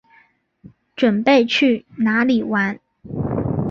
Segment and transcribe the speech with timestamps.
[0.97, 2.79] 準备去哪里玩